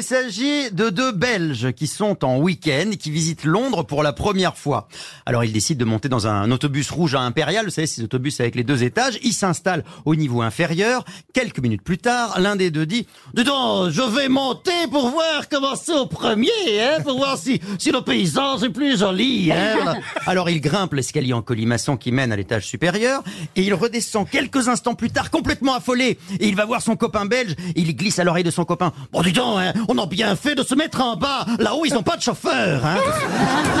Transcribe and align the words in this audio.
Il 0.00 0.04
s'agit 0.04 0.70
de 0.70 0.88
deux 0.88 1.12
Belges 1.12 1.72
qui 1.72 1.86
sont 1.86 2.24
en 2.24 2.38
week-end 2.38 2.92
qui 2.98 3.10
visitent 3.10 3.44
Londres 3.44 3.82
pour 3.82 4.02
la 4.02 4.14
première 4.14 4.56
fois. 4.56 4.88
Alors 5.26 5.44
ils 5.44 5.52
décident 5.52 5.78
de 5.78 5.84
monter 5.84 6.08
dans 6.08 6.26
un 6.26 6.50
autobus 6.50 6.90
rouge 6.90 7.14
à 7.14 7.20
Impérial, 7.20 7.66
vous 7.66 7.70
savez, 7.70 7.86
ces 7.86 8.02
autobus 8.02 8.40
avec 8.40 8.54
les 8.54 8.64
deux 8.64 8.82
étages. 8.82 9.18
Ils 9.22 9.34
s'installent 9.34 9.84
au 10.06 10.16
niveau 10.16 10.40
inférieur. 10.40 11.04
Quelques 11.34 11.58
minutes 11.58 11.82
plus 11.82 11.98
tard, 11.98 12.40
l'un 12.40 12.56
des 12.56 12.70
deux 12.70 12.86
dit 12.86 13.06
«Dis 13.34 13.44
je 13.44 14.16
vais 14.16 14.30
monter 14.30 14.70
pour 14.90 15.10
voir 15.10 15.50
comment 15.50 15.76
c'est 15.76 15.92
au 15.92 16.06
premier, 16.06 16.48
hein, 16.80 17.02
pour 17.02 17.18
voir 17.18 17.36
si, 17.36 17.60
si 17.78 17.92
le 17.92 18.00
paysage 18.00 18.62
est 18.62 18.70
plus 18.70 18.98
joli. 19.00 19.52
Hein. 19.52 19.96
Alors 20.24 20.48
il 20.48 20.62
grimpe 20.62 20.94
l'escalier 20.94 21.34
en 21.34 21.42
colimaçon 21.42 21.98
qui 21.98 22.10
mène 22.10 22.32
à 22.32 22.36
l'étage 22.36 22.66
supérieur 22.66 23.22
et 23.54 23.64
il 23.64 23.74
redescend 23.74 24.26
quelques 24.26 24.68
instants 24.68 24.94
plus 24.94 25.10
tard 25.10 25.30
complètement 25.30 25.74
affolé 25.74 26.18
et 26.38 26.48
il 26.48 26.56
va 26.56 26.64
voir 26.64 26.80
son 26.80 26.96
copain 26.96 27.26
belge 27.26 27.54
et 27.76 27.80
il 27.82 27.94
glisse 27.94 28.18
à 28.18 28.24
l'oreille 28.24 28.44
de 28.44 28.50
son 28.50 28.64
copain 28.64 28.94
«Bon 29.12 29.20
dis 29.20 29.32
donc, 29.32 29.58
hein, 29.58 29.74
on 29.90 29.98
a 29.98 30.06
bien 30.06 30.36
fait 30.36 30.54
de 30.54 30.62
se 30.62 30.76
mettre 30.76 31.00
en 31.02 31.16
bas, 31.16 31.44
là-haut 31.58 31.84
ils 31.84 31.92
n'ont 31.92 32.04
pas 32.04 32.16
de 32.16 32.22
chauffeur. 32.22 32.84
Hein. 32.86 32.96